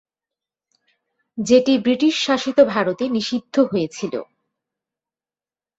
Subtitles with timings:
[1.37, 4.13] যেটি ব্রিটিশ শাসিত ভারতে নিষিদ্ধ হয়েছিল।